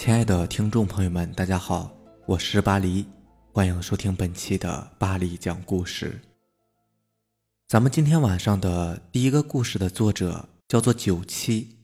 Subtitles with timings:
[0.00, 1.90] 亲爱的听众朋友们，大家好，
[2.24, 3.04] 我是巴黎，
[3.52, 6.20] 欢迎收听本期的巴黎讲故事。
[7.66, 11.76] 咱们今天晚上的第一个故事的作者叫做九七，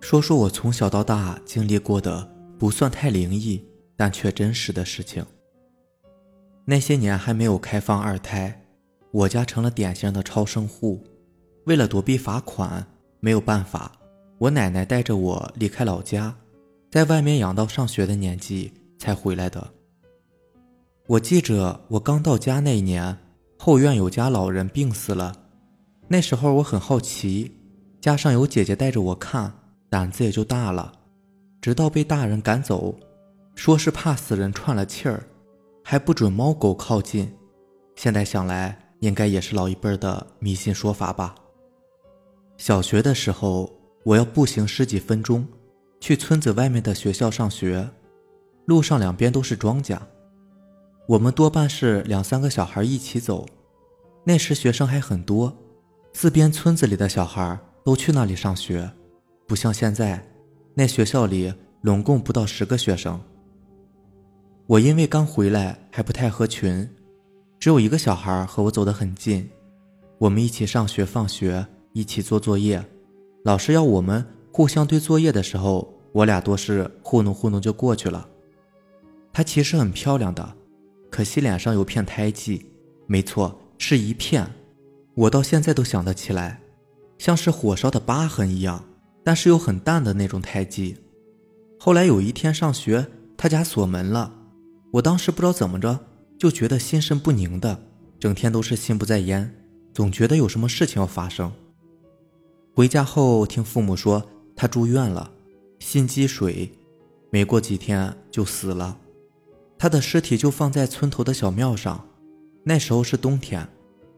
[0.00, 2.24] 说说我从小到大经历过的
[2.56, 3.60] 不算太灵异，
[3.96, 5.26] 但却真实的事情。
[6.64, 8.64] 那些年还没有开放二胎，
[9.10, 11.02] 我家成了典型的超生户，
[11.64, 12.86] 为了躲避罚款，
[13.18, 13.90] 没有办法。
[14.44, 16.36] 我奶奶带着我离开老家，
[16.90, 19.72] 在外面养到上学的年纪才回来的。
[21.06, 23.16] 我记着，我刚到家那一年，
[23.58, 25.34] 后院有家老人病死了。
[26.08, 27.50] 那时候我很好奇，
[28.02, 29.50] 加上有姐姐带着我看，
[29.88, 30.92] 胆子也就大了。
[31.62, 32.94] 直到被大人赶走，
[33.54, 35.24] 说是怕死人串了气儿，
[35.82, 37.34] 还不准猫狗靠近。
[37.96, 41.34] 现在想来，应该也是老一辈的迷信说法吧。
[42.58, 43.72] 小学的时候。
[44.04, 45.46] 我要步行十几分钟，
[45.98, 47.88] 去村子外面的学校上学，
[48.66, 49.98] 路上两边都是庄稼，
[51.08, 53.46] 我们多半是两三个小孩一起走。
[54.22, 55.56] 那时学生还很多，
[56.12, 58.90] 四边村子里的小孩都去那里上学，
[59.46, 60.22] 不像现在，
[60.74, 63.18] 那学校里拢共不到十个学生。
[64.66, 66.86] 我因为刚回来还不太合群，
[67.58, 69.48] 只有一个小孩和我走得很近，
[70.18, 72.84] 我们一起上学放学，一起做作业。
[73.44, 78.26] 老师要我们互相对作业的时候，我俩多是糊弄糊弄就过去了。
[79.34, 80.56] 她其实很漂亮的，
[81.10, 82.64] 可惜脸上有片胎记，
[83.06, 84.50] 没错，是一片。
[85.14, 86.58] 我到现在都想得起来，
[87.18, 88.82] 像是火烧的疤痕一样，
[89.22, 90.96] 但是又很淡的那种胎记。
[91.78, 93.06] 后来有一天上学，
[93.36, 94.32] 他家锁门了，
[94.92, 95.98] 我当时不知道怎么着，
[96.38, 97.78] 就觉得心神不宁的，
[98.18, 99.54] 整天都是心不在焉，
[99.92, 101.52] 总觉得有什么事情要发生。
[102.74, 104.20] 回家后听父母说
[104.56, 105.30] 他住院了，
[105.78, 106.72] 心积水，
[107.30, 108.98] 没过几天就死了。
[109.78, 112.04] 他的尸体就放在村头的小庙上。
[112.64, 113.68] 那时候是冬天，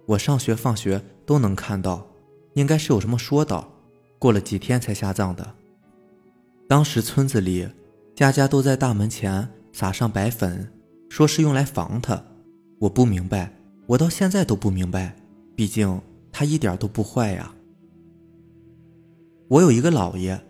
[0.07, 2.07] 我上学放学都能看到，
[2.55, 3.71] 应该是有什么说道。
[4.19, 5.55] 过了几天才下葬的。
[6.67, 7.69] 当时村子里
[8.15, 10.73] 家家都在大门前撒上白粉，
[11.11, 12.25] 说是用来防他。
[12.79, 13.53] 我不明白，
[13.87, 15.15] 我到现在都不明白，
[15.55, 16.01] 毕竟
[16.33, 17.53] 他一点都不坏呀。
[19.49, 20.41] 我有一个姥爷，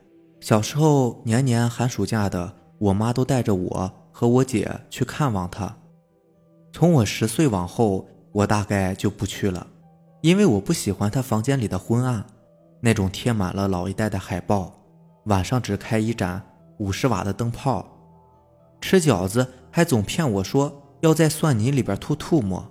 [0.40, 5.76] 小时候年年寒暑假的，我妈都带着我和我姐去看望他。
[6.72, 9.66] 从我十岁往后，我大概就不去了，
[10.22, 12.24] 因为我不喜欢他房间里的昏暗，
[12.80, 14.72] 那种贴满了老一代的海报，
[15.24, 16.40] 晚上只开一盏
[16.78, 17.86] 五十瓦的灯泡，
[18.80, 22.66] 吃饺子还总骗我说要在蒜泥里边吐吐沫。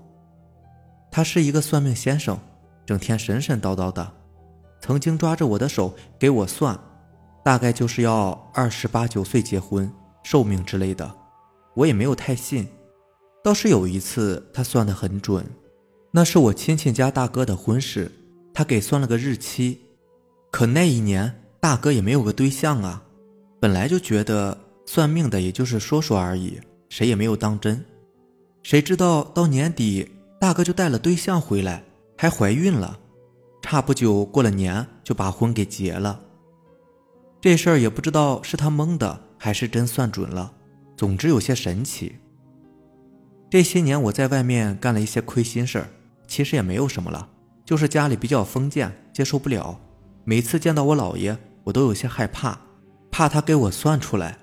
[1.11, 2.39] 他是一个算命先生，
[2.83, 4.11] 整天神神叨叨的。
[4.85, 6.79] 曾经抓着我的手给我算，
[7.43, 9.91] 大概就是要二十八九岁结婚、
[10.21, 11.11] 寿命之类的，
[11.73, 12.67] 我也没有太信。
[13.43, 15.43] 倒是有一次他算得很准，
[16.11, 18.11] 那是我亲戚家大哥的婚事，
[18.53, 19.81] 他给算了个日期。
[20.51, 23.01] 可那一年大哥也没有个对象啊，
[23.59, 26.59] 本来就觉得算命的也就是说说而已，
[26.89, 27.83] 谁也没有当真。
[28.61, 30.07] 谁知道到年底
[30.39, 31.83] 大哥就带了对象回来，
[32.15, 32.99] 还怀孕了。
[33.65, 36.19] 差不久过了年就把婚给结了。
[37.41, 40.53] 这事儿也不知道是他蒙的还是真算准了，
[40.95, 42.17] 总之有些神奇。
[43.49, 45.87] 这些年我在外面干了一些亏心事儿，
[46.27, 47.27] 其实也没有什么了，
[47.65, 49.79] 就是家里比较封建，接受不了。
[50.25, 52.55] 每次见到我姥爷，我都有些害怕，
[53.09, 54.37] 怕他给我算出来。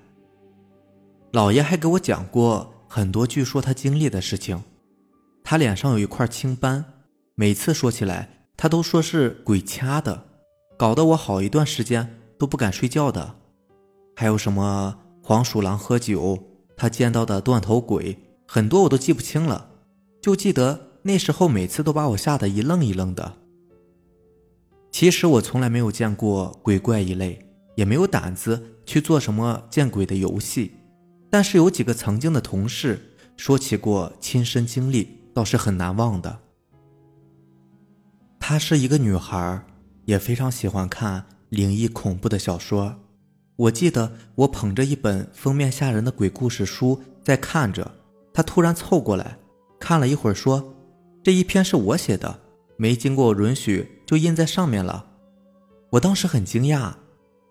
[1.31, 4.65] 姥爷还给我讲过很多据说他经历的事情，
[5.45, 6.85] 他脸上有一块青斑，
[7.37, 8.29] 每次说起来。
[8.57, 10.25] 他都说是鬼掐的，
[10.77, 13.37] 搞得我好一段时间都不敢睡觉的。
[14.15, 16.39] 还有什么黄鼠狼喝酒，
[16.77, 19.71] 他见到的断头鬼，很多我都记不清了，
[20.21, 23.35] 就记得那时候每次都把我吓得一愣一愣的。
[24.91, 27.39] 其实我从来没有见过鬼怪一类，
[27.75, 30.73] 也没有胆子去做什么见鬼的游戏，
[31.31, 36.39] 但是有几个曾经的同事说起过亲身经历，倒是很难忘的。
[38.45, 39.65] 她是一个女孩，
[40.05, 42.93] 也非常喜欢看灵异恐怖的小说。
[43.55, 47.89] 我记得我捧着一本封面吓人的鬼故事书在看着，
[48.35, 49.39] 她突然凑过来
[49.79, 50.75] 看了一会儿，说
[51.23, 52.41] ：“这一篇是我写的，
[52.77, 55.07] 没经过允许就印在上面了。”
[55.91, 56.93] 我当时很惊讶，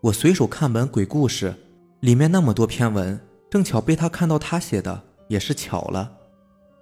[0.01, 1.55] 我随手看本鬼故事，
[2.01, 3.17] 里面那么多篇文，
[3.49, 6.11] 正巧被她看到她写的，也是巧了。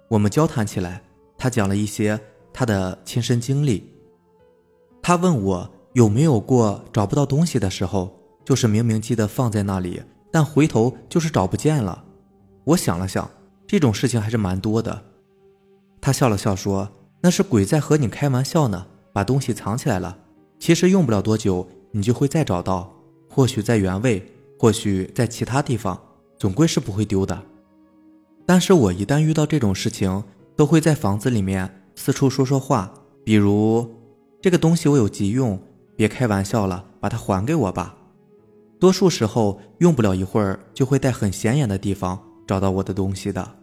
[0.08, 1.00] 我们交谈起来，
[1.38, 2.20] 她讲了一些
[2.52, 3.88] 她的亲身经历。
[5.02, 8.12] 他问我有没有过找不到东西的时候，
[8.44, 12.04] 就是明明记得放在那里，但回头就是找不见了。
[12.64, 13.28] 我想了想，
[13.66, 15.02] 这种事情还是蛮多的。
[16.00, 16.88] 他笑了笑说
[17.20, 20.16] ：“那是鬼在和你开玩笑呢，把东西藏起来了。
[20.58, 22.92] 其实用不了多久，你就会再找到，
[23.28, 24.22] 或许在原位，
[24.58, 25.98] 或许在其他地方，
[26.38, 27.42] 总归是不会丢的。
[28.46, 30.22] 但是我一旦遇到这种事情，
[30.56, 32.92] 都会在房子里面四处说说话，
[33.24, 33.88] 比如
[34.42, 35.60] 这个东西我有急用，
[35.94, 37.94] 别开玩笑了，把它还给我吧。
[38.78, 43.56] 多数时候用不了一会儿，就会在很显眼的地方找到我的东西的。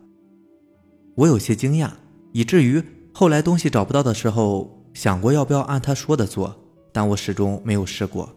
[1.15, 1.89] 我有些惊讶，
[2.31, 6.55] 以至于后来东西找不到的时候，想过要不要按他说的做，
[6.91, 8.29] 但我始终没有试过。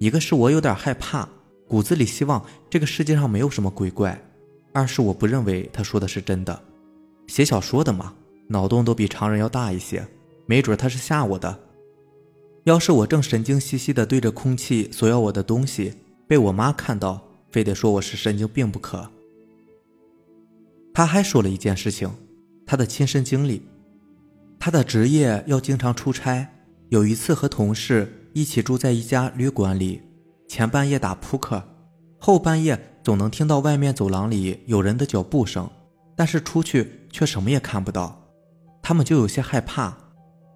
[0.00, 1.28] 一个是我有点害怕，
[1.68, 4.12] 骨子里希望这个世界上没有什么鬼怪；
[4.72, 6.60] 二是我不认为他说的是真的。
[7.28, 8.12] 写小说的嘛，
[8.48, 10.04] 脑洞都比常人要大一些，
[10.46, 11.58] 没准他是吓我的。
[12.64, 15.94] 要是我正神经兮兮的对着空气索要我的东西，
[16.28, 19.10] 被我妈看到，非得说我是神经病不可。
[20.92, 22.10] 他还说了一件事情，
[22.66, 23.62] 他的亲身经历。
[24.58, 26.46] 他的职业要经常出差，
[26.90, 30.02] 有一次和同事一起住在一家旅馆里，
[30.46, 31.62] 前半夜打扑克，
[32.18, 35.68] 后半夜总能听到外面走廊里有人的脚步声。
[36.14, 38.30] 但是出去却什么也看不到，
[38.82, 39.96] 他们就有些害怕。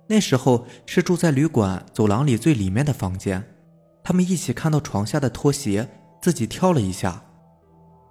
[0.07, 3.43] 那时候是住在旅馆走廊里最里面的房间，
[4.03, 5.89] 他们一起看到床下的拖鞋，
[6.21, 7.23] 自己跳了一下。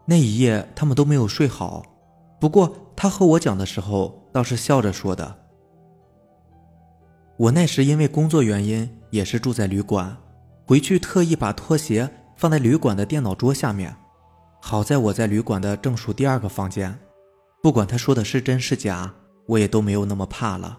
[0.05, 1.83] 那一夜他们都没有睡好。
[2.39, 5.39] 不过他和我讲的时候倒是笑着说的。
[7.37, 10.17] 我那时因为工作原因也是住在旅馆，
[10.65, 13.95] 回去特意把拖鞋放在旅馆的电脑桌下面。
[14.61, 16.97] 好在我在旅馆的正数第二个房间。
[17.61, 19.13] 不管他说的是真是假，
[19.45, 20.77] 我也都没有那么怕了。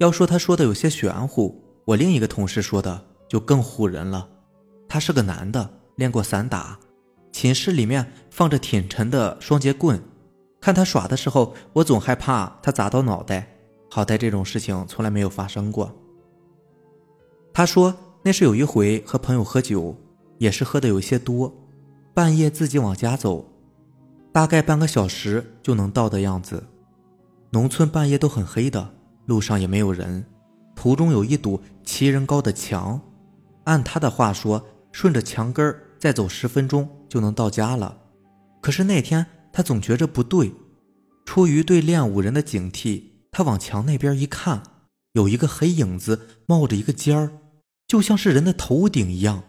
[0.00, 4.26] 要说他说的有些玄乎，我另一个同事说的就更唬人了。
[4.88, 6.78] 他是个男的，练过散打，
[7.32, 10.02] 寝室里面放着挺沉的双节棍，
[10.58, 13.46] 看他耍的时候，我总害怕他砸到脑袋。
[13.90, 15.94] 好在这种事情从来没有发生过。
[17.52, 19.94] 他说那是有一回和朋友喝酒，
[20.38, 21.52] 也是喝的有些多，
[22.14, 23.44] 半夜自己往家走。
[24.32, 26.64] 大概半个小时就能到的样子。
[27.50, 28.94] 农村半夜都很黑的，
[29.30, 30.26] 路上也没有人。
[30.74, 33.00] 途中有一堵七人高的墙，
[33.62, 37.96] 按他的话说，顺着墙根再走十分钟就能到家了。
[38.60, 40.52] 可是那天他总觉着不对，
[41.24, 44.64] 出于对练武人的警惕，他往墙那边一看，
[45.12, 47.30] 有一个黑影子冒着一个尖儿，
[47.86, 49.44] 就像是人的头顶一样，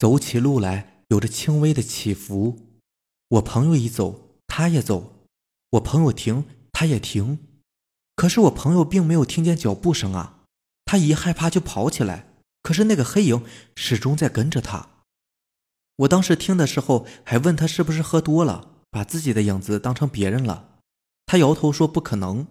[0.00, 2.56] 走起路来有着轻微的起伏。
[3.28, 5.28] 我朋友一走，他也走；
[5.70, 7.38] 我朋友停，他也停。
[8.16, 10.40] 可是我朋友并没有听见脚步声啊，
[10.84, 12.26] 他一害怕就跑起来。
[12.62, 13.44] 可是那个黑影
[13.76, 14.88] 始终在跟着他。
[15.98, 20.70] 我当时听的时候还问他是不是喝多了，把自己的影子当成别人了。
[21.26, 22.46] 他摇头说不可能。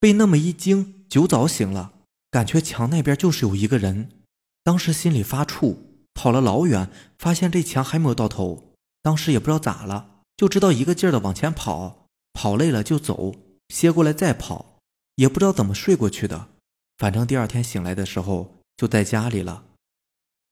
[0.00, 1.92] 被那么一惊，酒早醒了，
[2.30, 4.10] 感觉墙那边就是有一个人。
[4.62, 5.76] 当时心里发怵，
[6.14, 8.72] 跑了老远，发现这墙还没有到头。
[9.02, 13.34] 当时也不知道咋了，就知道一个劲儿的往前跑，跑累了就走，
[13.68, 14.73] 歇过来再跑，
[15.16, 16.48] 也不知道怎么睡过去的。
[16.96, 19.64] 反正第二天醒来的时候就在家里了。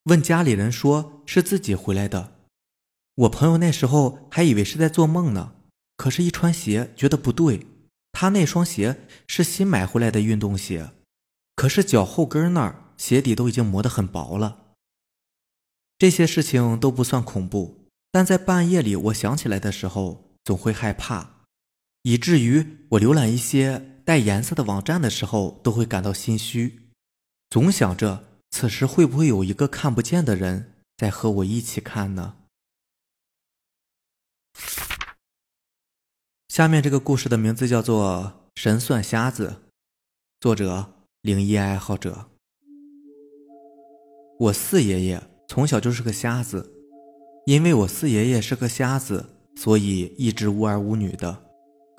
[0.04, 2.32] 问家里人说是自己回来的，
[3.14, 5.54] 我朋友那时候还以为是在做梦呢。
[5.96, 7.66] 可是，一穿鞋觉得不对，
[8.10, 10.90] 他那双鞋是新买回来的运动鞋，
[11.54, 14.74] 可是脚后跟那儿鞋底都已经磨得很薄了。
[15.96, 17.86] 这些事情都不算恐怖。
[18.10, 21.46] 但在半夜里，我想起来的时候，总会害怕，
[22.02, 26.80] 以至于我浏览一些带颜色的网站的时候，都会感到心虚，
[27.48, 32.36] 总想着此时会不会有一个看不见的人在和我一起看呢？
[36.48, 39.48] 下面这个故事的名字叫做《神算瞎子》，
[40.40, 40.92] 作者
[41.22, 42.28] 灵异爱好者。
[44.38, 46.70] 我四爷爷从小就是个瞎子。
[47.44, 51.51] 因为我四爷爷是个瞎子，所以一直无儿无女的。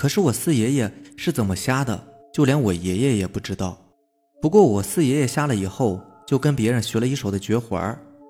[0.03, 1.97] 可是我四爷爷是怎么瞎的，
[2.33, 3.77] 就连我爷爷也不知道。
[4.41, 7.79] 不过我四爷爷瞎了以后，就跟别人学了一手的绝活，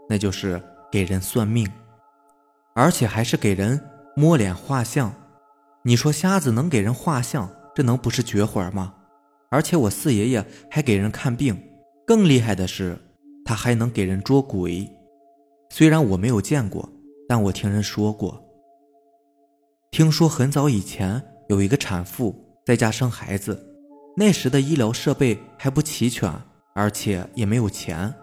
[0.07, 0.61] 那就是
[0.91, 1.67] 给人算命，
[2.75, 3.81] 而且还是给人
[4.15, 5.11] 摸脸画像。
[5.81, 8.93] 你说瞎子能给人画像，这能不是绝活吗？
[9.49, 11.59] 而且我四爷爷还给人看病，
[12.05, 12.95] 更厉害的是，
[13.43, 14.87] 他还能给人捉鬼。
[15.71, 16.87] 虽然我没有见过。
[17.27, 18.43] 但我听人说过，
[19.89, 22.35] 听说很早以前有一个产妇
[22.65, 23.59] 在家生孩子，
[24.15, 26.31] 那时的医疗设备还不齐全，
[26.73, 28.13] 而且也没有钱。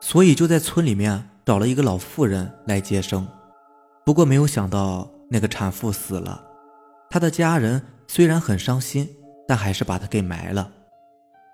[0.00, 3.26] 所以就在村里面找了一个老妇人来接生。
[4.04, 6.42] 不过没有想到那个产妇死了，
[7.10, 9.08] 她的家人虽然很伤心，
[9.46, 10.70] 但还是把她给埋了。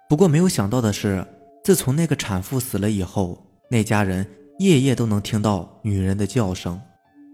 [0.09, 1.27] 不过没有想到的是，
[1.65, 4.27] 自从那个产妇死了以后，那家人
[4.61, 6.81] 夜夜都能听到女人的叫声，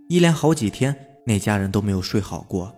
[0.08, 2.74] 一连好几天，那家人都没有睡好过。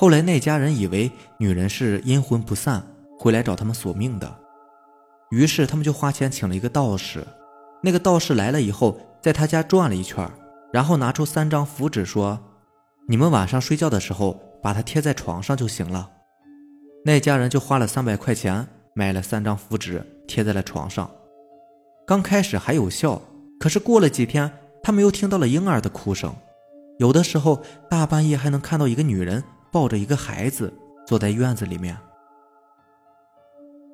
[0.00, 2.86] 后来那家人以为女人是阴魂不散，
[3.18, 4.32] 回来找他们索命的，
[5.30, 7.26] 于是他们就花钱请了一个道士。
[7.82, 10.30] 那个道士来了以后，在他家转了一圈，
[10.72, 12.38] 然后拿出三张符纸说
[13.10, 16.08] ：“你们晚上睡觉的时候，把它贴在床上就行了。”
[17.04, 18.64] 那家人就花了三百块钱
[18.94, 21.10] 买了三张符纸，贴在了床上。
[22.06, 23.20] 刚开始还有效，
[23.58, 24.48] 可是过了几天，
[24.80, 26.32] 他们又听到了婴儿的哭声，
[27.00, 29.42] 有的时候大半夜还能看到一个女人。
[29.70, 30.72] 抱着一个孩子
[31.06, 31.96] 坐在院子里面，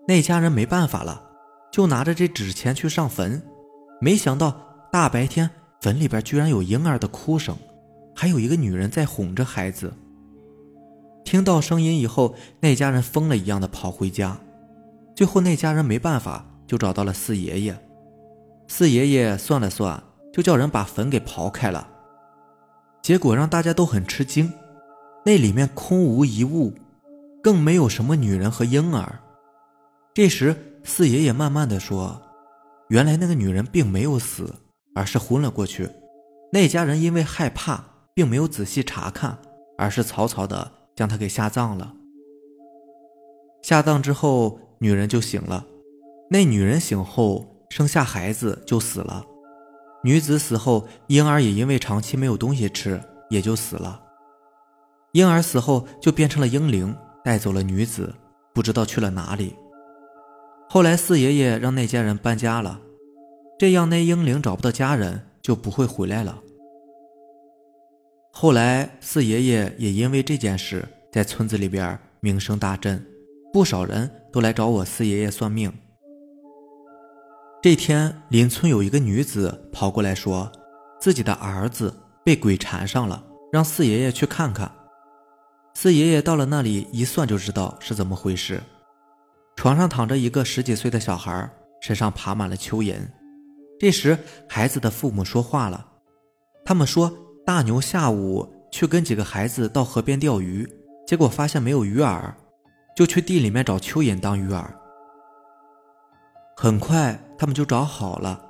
[0.06, 1.22] 那家人没办法了，
[1.70, 3.42] 就拿着这纸钱去上坟。
[4.00, 4.60] 没想到
[4.92, 5.48] 大白天
[5.80, 7.56] 坟里边居然有婴儿的哭声，
[8.14, 9.92] 还有一个女人在哄着孩子。
[11.24, 14.36] 听到声音以后，那家人疯了一样的跑回家。
[15.16, 17.76] 最后那家人没办法，就找到了四爷爷。
[18.68, 20.02] 四爷爷算了算，
[20.32, 21.88] 就叫人把坟给刨开了。
[23.00, 24.52] 结果让大家都很吃惊。
[25.26, 26.74] 那里面空无一物，
[27.42, 29.20] 更没有什么女人和婴儿。
[30.12, 30.54] 这时，
[30.84, 32.20] 四爷爷慢慢的说
[32.90, 34.54] ：“原来那个女人并没有死，
[34.94, 35.88] 而是昏了过去。
[36.52, 39.38] 那家人因为害怕，并没有仔细查看，
[39.78, 41.94] 而是草草的将她给下葬了。
[43.62, 45.64] 下葬之后，女人就醒了。
[46.30, 49.24] 那女人醒后生下孩子就死了。
[50.02, 53.00] 女子死后，婴儿也因为长期没有东西吃，
[53.30, 54.02] 也就死了。”
[55.14, 56.92] 婴儿死后就变成了婴灵，
[57.22, 58.12] 带走了女子，
[58.52, 59.54] 不知道去了哪里。
[60.68, 62.80] 后来四爷爷让那家人搬家了，
[63.56, 66.40] 这样那婴灵找不到家人就不会回来了。
[68.32, 73.06] 后来四爷爷也因为这件事在村子里边名声大振，
[73.52, 75.72] 不少人都来找我四爷爷算命。
[77.62, 80.50] 这天邻村有一个女子跑过来说，
[81.00, 81.94] 自己的儿子
[82.24, 84.68] 被鬼缠上了，让四爷爷去看看。
[85.74, 88.62] 四爷爷到了那里，一算就知道是怎么回事。
[89.56, 91.50] 床上躺着一个十几岁的小孩，
[91.80, 92.96] 身上爬满了蚯蚓。
[93.78, 94.16] 这时，
[94.48, 95.84] 孩子的父母说话了，
[96.64, 97.12] 他们说
[97.44, 100.66] 大牛下午去跟几个孩子到河边钓鱼，
[101.06, 102.32] 结果发现没有鱼饵，
[102.96, 104.64] 就去地里面找蚯蚓当鱼饵。
[106.56, 108.40] 很快，他们就找好了。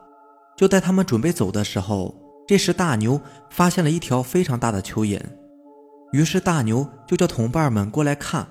[0.56, 2.14] 就在他们准备走的时候，
[2.46, 5.20] 这时大牛发现了一条非常大的蚯蚓。
[6.14, 8.46] 于是大牛就叫同伴们过来看，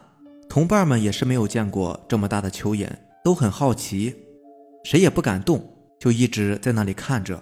[0.49, 2.89] 同伴们也是没有见过这么大的蚯蚓，
[3.23, 4.13] 都很好奇，
[4.83, 5.65] 谁也不敢动，
[5.97, 7.41] 就一直在那里看着。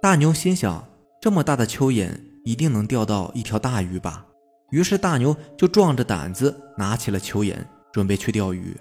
[0.00, 0.84] 大牛心想，
[1.20, 2.10] 这么大的蚯蚓
[2.44, 4.26] 一定能钓到一条大鱼吧。
[4.72, 7.54] 于是大牛就壮着胆子拿起了蚯蚓，
[7.92, 8.76] 准备去钓鱼。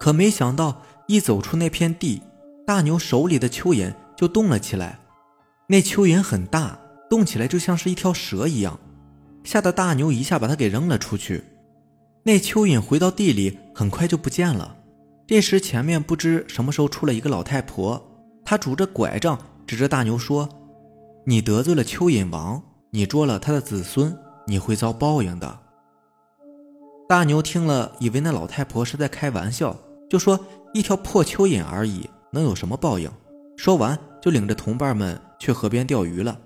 [0.00, 2.20] 可没想到，一走出那片地，
[2.66, 4.98] 大牛手里的蚯蚓就动了起来。
[5.68, 8.76] 那蚯蚓很大，动起来就像是一条蛇一样。
[9.42, 11.42] 吓得大牛一下把他给扔了出去，
[12.22, 14.76] 那蚯蚓回到地里，很快就不见了。
[15.26, 18.00] 这时前面不知什么时候出了一个老太婆，
[18.44, 20.48] 她拄着拐杖指着大牛说
[21.24, 24.14] ：“你得罪了蚯蚓王，你捉了他的子孙，
[24.46, 25.58] 你会遭报应的。”
[27.08, 29.74] 大牛听了，以为那老太婆是在开玩笑，
[30.10, 30.38] 就说
[30.74, 33.10] ：“一条破蚯蚓而已，能有什么报应？”
[33.56, 36.38] 说完就领着同伴们去河边钓鱼了。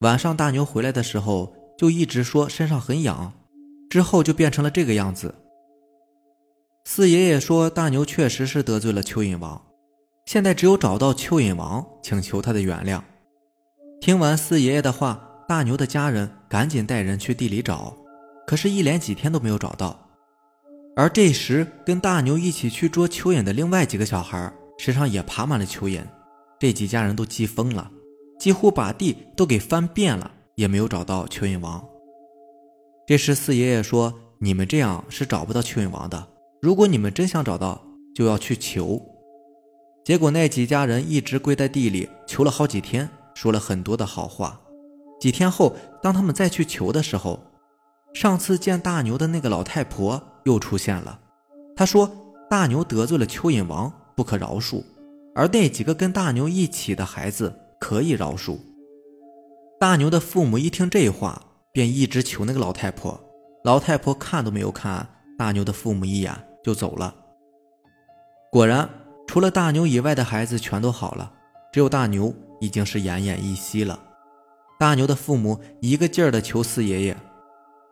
[0.00, 1.55] 晚上大牛回来的时候。
[1.76, 3.32] 就一直说身上很痒，
[3.90, 5.34] 之后就变成了这个样子。
[6.84, 9.60] 四爷爷说大牛确实是得罪了蚯蚓王，
[10.24, 13.00] 现在只有找到蚯蚓王，请求他的原谅。
[14.00, 17.96] 听完四爷爷的话，大牛的家人赶紧带人去地里找，
[18.46, 19.98] 可是，一连几天都没有找到。
[20.94, 26.02] 而这时，跟大牛一起去捉蚯蚓的另外几个小孩身上也爬满了蚯蚓，
[26.58, 27.90] 这几家人都急疯了，
[28.38, 30.30] 几乎把地都给翻遍了。
[30.56, 31.82] 也没有找到蚯蚓王。
[33.06, 36.26] 这时四爷爷说：“你们这样是找不到蚯蚓王的。
[36.60, 37.80] 如果你们真想找到，
[38.14, 39.00] 就要去求。”
[40.04, 44.60] 结果那几家人一直跪在地里求了好几天，说了很多的好话。
[45.20, 47.40] 几天后，当他们再去求的时候，
[48.14, 51.18] 上次见大牛的那个老太婆又出现了。
[51.74, 52.10] 她说
[52.48, 54.82] ：“大牛得罪了蚯蚓王，不可饶恕；
[55.34, 58.58] 而那几个跟大牛一起的孩子可以饶恕。”
[59.78, 61.38] 大牛的父母一听这话，
[61.70, 63.20] 便一直求那个老太婆。
[63.62, 65.06] 老太婆看都没有看
[65.36, 66.32] 大牛的父母一眼，
[66.64, 67.14] 就走了。
[68.50, 68.88] 果然，
[69.26, 71.30] 除了大牛以外的孩子全都好了，
[71.70, 74.00] 只有大牛已经是奄奄一息了。
[74.78, 77.16] 大牛的父母一个劲儿的求四爷爷，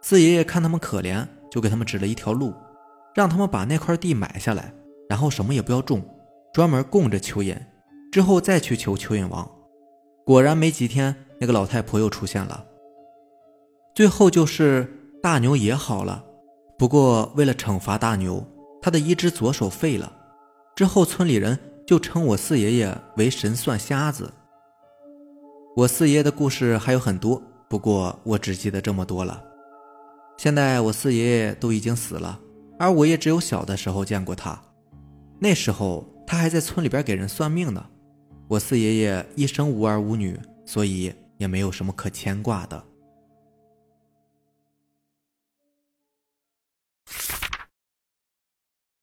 [0.00, 2.54] 四爷爷看他们可怜，就给他们指了一条路，
[3.14, 4.72] 让他们把那块地买下来，
[5.10, 6.02] 然后什么也不要种，
[6.54, 7.58] 专门供着蚯蚓，
[8.10, 9.50] 之后再去求蚯蚓王。
[10.24, 11.14] 果然没几天，
[11.44, 12.64] 那个老太婆又出现了。
[13.94, 14.90] 最后就是
[15.22, 16.24] 大牛也好了，
[16.78, 18.42] 不过为了惩罚大牛，
[18.80, 20.10] 他的一只左手废了。
[20.74, 24.32] 之后村里人就称我四爷爷为神算瞎子。
[25.76, 29.44] 我四爷爷的故事还有很多，不过我只记得这么多了。
[30.38, 32.40] 现在我四爷爷都已经死了，
[32.78, 34.58] 而我也只有小的时候见过他，
[35.38, 37.84] 那时候他还在村里边给人算命呢。
[38.48, 42.86] 我四爷爷一生无儿无女，所以也没有什么可牵挂的。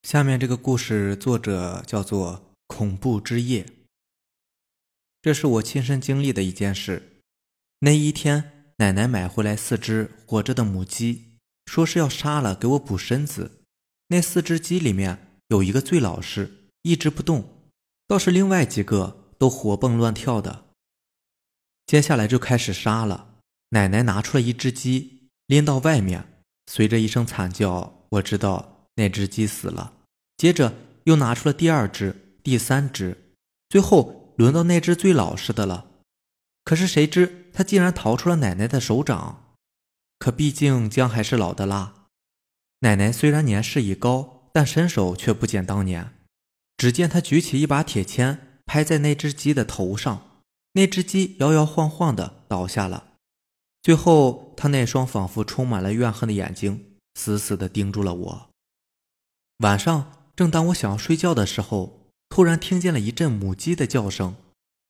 [0.02, 2.34] 下面这个故事作者叫做
[2.66, 3.64] 《恐怖之夜》，
[5.22, 7.20] 这是我亲身经历的一件事。
[7.78, 13.62] 那一天，奶奶买回来四只活着的母鸡，说是要杀了给我补身子。
[14.08, 17.70] 那四只鸡里面有一个最老实，一直不动，
[18.06, 19.20] 倒是另外几个。
[19.42, 20.66] 都活蹦乱跳的，
[21.86, 23.34] 接下来就开始杀了。
[23.70, 29.92] 奶奶拿出了一只鸡，拎到外面，随着一声惨叫，我知道那只鸡死了。
[30.36, 30.74] 接着
[31.04, 33.34] 又拿出了第二只、第三只，
[33.68, 35.86] 最后轮到那只最老实的了。
[36.64, 39.56] 可是谁知它竟然逃出了奶奶的手掌。
[40.18, 42.06] 可毕竟姜还是老的辣，
[42.80, 46.14] 奶奶虽然年事已高，但身手却不减当年。
[46.76, 48.48] 只见她举起一把铁签。
[48.64, 50.31] 拍在那只鸡的头上，
[50.72, 53.12] 那只鸡摇摇晃晃的倒下了。
[53.82, 58.50] 最后，他那双仿佛充满了怨恨的眼睛死死的盯住了我。
[59.58, 64.36] 晚上，正当我想要睡觉的时候，突然听见了一阵母鸡的叫声，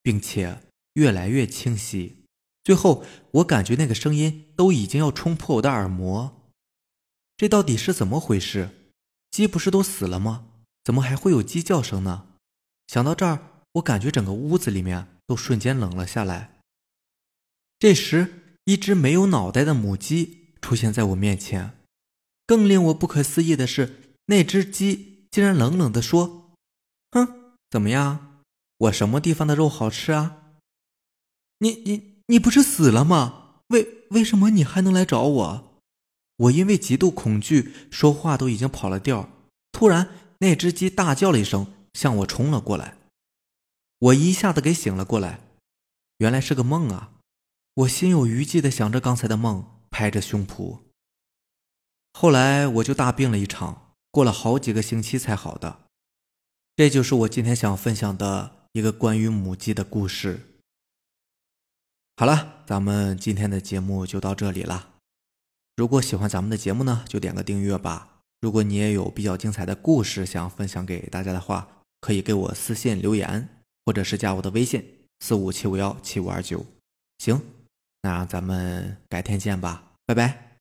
[0.02, 0.62] 并且
[0.94, 2.24] 越来越清晰。
[2.62, 6.50] 最后，我感觉那个声音都已经要冲破我的耳膜。
[7.36, 8.70] 这到底是怎么回事？
[9.30, 10.46] 鸡不是都死了吗？
[10.84, 12.26] 怎么还会有鸡叫声呢？
[12.86, 13.48] 想到这儿。
[13.76, 16.58] 我感觉整个屋子里面都瞬间冷了下来。
[17.78, 21.78] 这时，一只没有脑袋的母鸡出现在我面前。
[22.46, 26.58] 更令我不可思议的是，那只鸡竟然冷冷地说
[27.12, 28.42] ：“哼，怎么样？
[28.76, 30.36] 我什么地方的肉好吃啊？
[31.60, 33.62] 你你你不是死了吗？
[33.68, 35.80] 为为什么你还能来找我？”
[36.36, 39.30] 我因为极度恐惧，说话都已经跑了调。
[39.72, 42.98] 突然，那只鸡大叫了一声，向我冲了过来。
[44.02, 45.38] 我一下子给醒了过来，
[46.18, 47.12] 原来是个梦啊！
[47.74, 50.80] 我心有余悸的想着刚才的梦，拍着胸脯。
[52.12, 55.82] 后来我就大病了一场，过了好几个星期才好的。
[56.74, 60.58] 这就是我今天想分享的一个关于母鸡的故事。
[62.16, 64.94] 好了，咱们今天的节目就到这里了。
[65.76, 68.18] 如果喜欢咱们的节目呢，就点个订阅吧。
[68.40, 73.61] 如果你也有比较精彩的故事想分享给大家的话，可以给我私信留言。
[73.84, 74.84] 或者是加我的微信
[75.20, 76.64] 四五七五幺七五二九，
[77.18, 77.40] 行，
[78.02, 80.51] 那咱们改天见吧，拜拜。